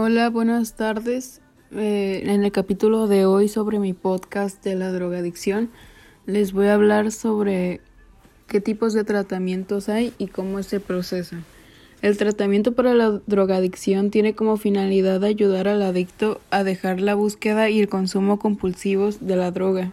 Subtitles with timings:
[0.00, 1.40] Hola, buenas tardes.
[1.72, 5.70] Eh, en el capítulo de hoy sobre mi podcast de la drogadicción,
[6.24, 7.80] les voy a hablar sobre
[8.46, 11.44] qué tipos de tratamientos hay y cómo se procesan.
[12.00, 17.68] El tratamiento para la drogadicción tiene como finalidad ayudar al adicto a dejar la búsqueda
[17.68, 19.90] y el consumo compulsivos de la droga.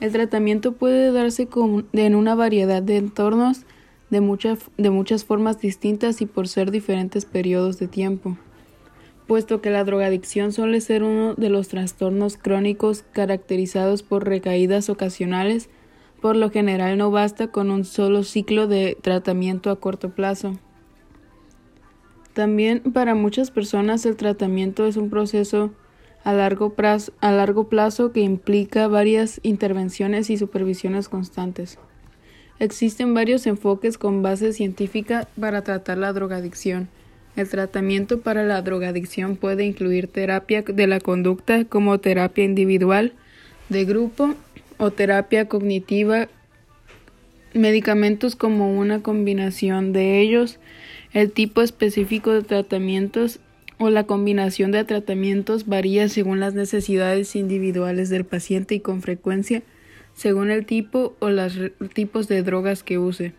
[0.00, 1.46] El tratamiento puede darse
[1.92, 3.66] en una variedad de entornos
[4.08, 8.38] de, de muchas formas distintas y por ser diferentes periodos de tiempo,
[9.26, 15.68] puesto que la drogadicción suele ser uno de los trastornos crónicos caracterizados por recaídas ocasionales,
[16.20, 20.58] por lo general no basta con un solo ciclo de tratamiento a corto plazo.
[22.32, 25.72] También para muchas personas el tratamiento es un proceso
[26.22, 26.74] a largo,
[27.68, 31.78] plazo, que implica varias intervenciones y supervisiones constantes.
[32.58, 36.88] Existen varios enfoques con base científica para tratar la drogadicción.
[37.36, 43.12] El tratamiento para la drogadicción puede incluir terapia de la conducta como terapia individual,
[43.68, 44.34] de grupo
[44.78, 46.28] o terapia cognitiva,
[47.52, 50.58] medicamentos como una combinación de ellos,
[51.12, 53.40] el tipo específico de tratamientos
[53.78, 59.62] o la combinación de tratamientos varía según las necesidades individuales del paciente y con frecuencia
[60.14, 61.58] según el tipo o los
[61.92, 63.34] tipos de drogas que use.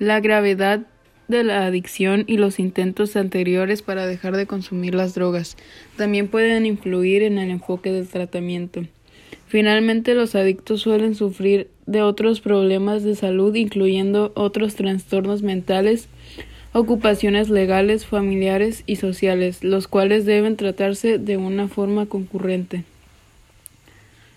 [0.00, 0.86] La gravedad
[1.28, 5.56] de la adicción y los intentos anteriores para dejar de consumir las drogas
[5.96, 8.84] también pueden influir en el enfoque del tratamiento.
[9.48, 16.08] Finalmente, los adictos suelen sufrir de otros problemas de salud, incluyendo otros trastornos mentales
[16.76, 22.84] ocupaciones legales, familiares y sociales, los cuales deben tratarse de una forma concurrente.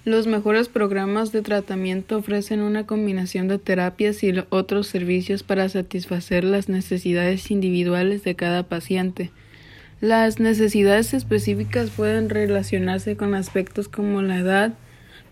[0.10, 6.44] Los mejores programas de tratamiento ofrecen una combinación de terapias y otros servicios para satisfacer
[6.44, 9.30] las necesidades individuales de cada paciente.
[10.02, 14.74] Las necesidades específicas pueden relacionarse con aspectos como la edad,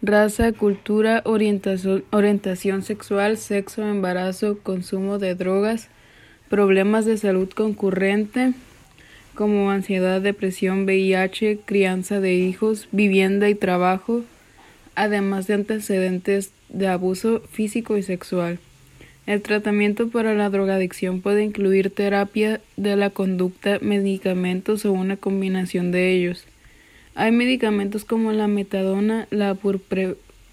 [0.03, 5.89] raza, cultura, orientación, sexual, sexo, embarazo, consumo de drogas,
[6.51, 8.53] problemas de salud concurrente
[9.33, 14.23] como ansiedad, depresión, VIH, crianza de hijos, vivienda y trabajo,
[14.97, 18.57] además de antecedentes de abuso físico y sexual.
[19.27, 25.91] El tratamiento para la drogadicción puede incluir terapia de la conducta, medicamentos o una combinación
[25.91, 26.45] de ellos.
[27.13, 29.55] Hay medicamentos como la metadona, la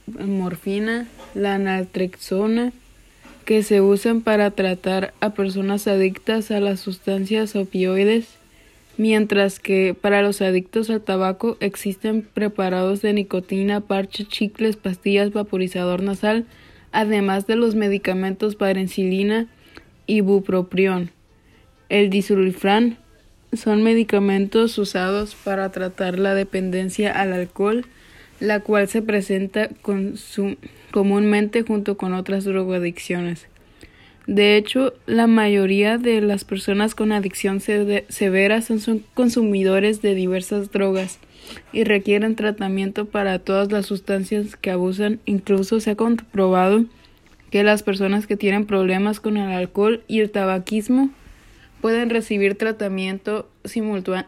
[0.06, 2.72] morfina, la naltrexona,
[3.46, 8.26] que se usan para tratar a personas adictas a las sustancias opioides,
[8.96, 16.02] mientras que para los adictos al tabaco existen preparados de nicotina, parches, chicles, pastillas, vaporizador
[16.02, 16.46] nasal,
[16.92, 19.48] además de los medicamentos para insulina
[20.06, 21.10] y bupropión.
[21.88, 22.98] El disulfran
[23.52, 27.84] son medicamentos usados para tratar la dependencia al alcohol,
[28.40, 29.70] la cual se presenta
[30.90, 33.46] comúnmente junto con otras drogadicciones.
[34.26, 41.18] De hecho, la mayoría de las personas con adicción severa son, consumidores de diversas drogas
[41.72, 45.20] y requieren tratamiento para todas las sustancias que abusan.
[45.26, 46.86] Incluso se ha comprobado
[47.50, 51.10] que las personas que tienen problemas con el alcohol y el tabaquismo
[51.82, 53.50] pueden recibir tratamiento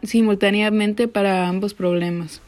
[0.03, 2.39] simultáneamente para ambos problemas.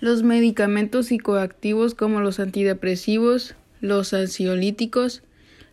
[0.00, 5.22] Los medicamentos psicoactivos como los antidepresivos, los ansiolíticos,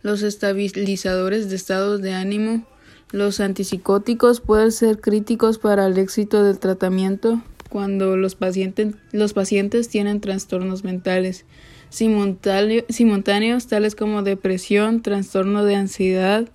[0.03, 2.66] los estabilizadores de estados de ánimo,
[3.12, 7.41] los antipsicóticos pueden ser críticos para el éxito del tratamiento
[7.72, 11.45] cuando los pacientes, tienen trastornos mentales
[11.90, 16.50] simultáneos tales como depresión, trastorno de ansiedad,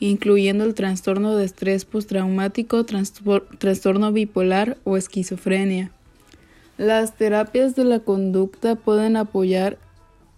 [0.00, 5.92] incluyendo el trastorno de estrés postraumático, trastorno bipolar o esquizofrenia.
[6.78, 9.78] Las terapias de la conducta pueden apoyar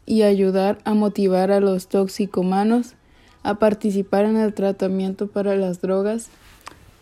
[0.08, 2.94] y ayudar a motivar a los toxicomanos
[3.42, 6.30] a participar en el tratamiento para las drogas.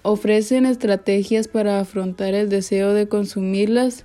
[0.03, 4.05] Ofrecen estrategias para afrontar el deseo de consumirlas,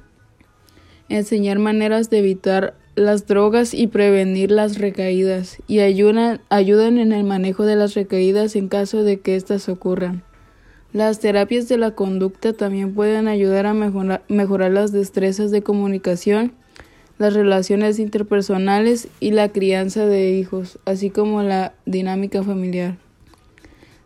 [1.10, 7.24] enseñar maneras de evitar las drogas y prevenir las recaídas, y ayudan, ayudan en el
[7.24, 10.24] manejo de las recaídas en caso de que éstas ocurran.
[10.94, 16.54] Las terapias de la conducta también pueden ayudar a mejorar, las destrezas de comunicación,
[17.22, 22.98] las relaciones interpersonales y la crianza de hijos, así como la dinámica familiar.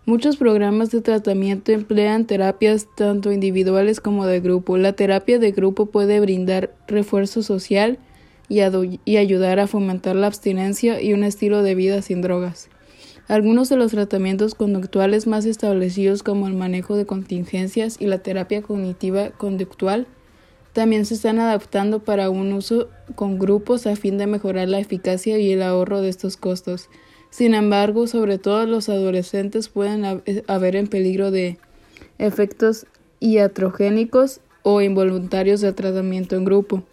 [0.06, 4.76] Muchos programas de tratamiento emplean terapias tanto individuales como de grupo.
[4.76, 8.00] La terapia de grupo puede brindar refuerzo social
[8.50, 8.60] y,
[9.06, 12.68] y ayudar a fomentar la abstinencia y un estilo de vida sin drogas.
[13.30, 18.62] Algunos de los tratamientos conductuales más establecidos como el manejo de contingencias y la terapia
[18.62, 20.06] cognitiva conductual
[20.75, 25.39] también se están adaptando para un uso con grupos a fin de mejorar la eficacia
[25.39, 26.89] y el ahorro de estos costos.
[27.30, 31.57] Sin embargo, sobre todo los adolescentes pueden haber en peligro de
[32.18, 32.88] efectos
[33.22, 36.83] iatrogénicos o involuntarios de tratamiento en grupo.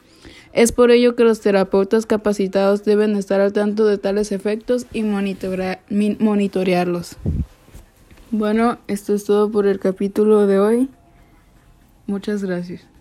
[0.53, 5.03] Es por ello que los terapeutas capacitados deben estar al tanto de tales efectos y
[5.03, 7.17] monitorearlos.
[8.31, 10.89] Bueno, esto es todo por el capítulo de hoy.
[12.07, 12.92] Muchas gracias.